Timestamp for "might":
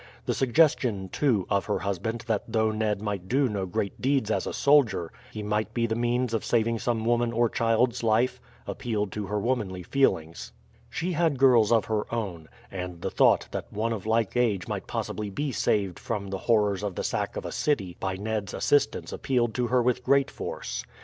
3.03-3.27, 5.43-5.75, 14.67-14.87